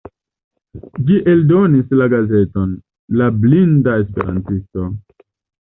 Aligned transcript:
Ĝi 1.09 1.17
eldonis 1.33 1.93
la 2.01 2.07
gazeton 2.15 2.73
"La 3.21 3.31
Blinda 3.45 3.97
Esperantisto". 4.07 4.91